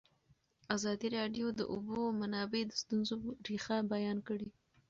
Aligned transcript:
ازادي 0.75 1.07
راډیو 1.17 1.47
د 1.53 1.57
د 1.59 1.61
اوبو 1.73 1.99
منابع 2.21 2.61
د 2.67 2.71
ستونزو 2.81 3.15
رېښه 3.47 3.77
بیان 3.93 4.17
کړې. 4.27 4.49